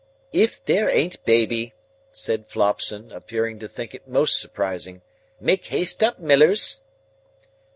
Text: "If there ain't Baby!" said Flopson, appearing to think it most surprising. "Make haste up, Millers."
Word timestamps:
"If 0.33 0.65
there 0.65 0.89
ain't 0.89 1.23
Baby!" 1.25 1.75
said 2.09 2.47
Flopson, 2.47 3.11
appearing 3.11 3.59
to 3.59 3.67
think 3.67 3.93
it 3.93 4.07
most 4.07 4.39
surprising. 4.39 5.03
"Make 5.39 5.65
haste 5.67 6.01
up, 6.01 6.17
Millers." 6.17 6.81